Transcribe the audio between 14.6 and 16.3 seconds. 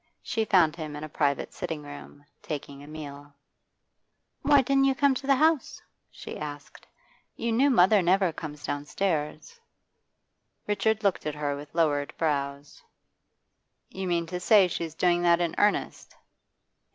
she's doing that in earnest?